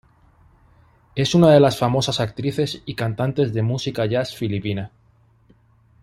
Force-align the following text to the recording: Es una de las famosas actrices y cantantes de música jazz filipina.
Es 1.13 1.35
una 1.35 1.51
de 1.51 1.59
las 1.59 1.77
famosas 1.77 2.19
actrices 2.19 2.81
y 2.87 2.95
cantantes 2.95 3.53
de 3.53 3.61
música 3.61 4.07
jazz 4.07 4.35
filipina. 4.35 4.91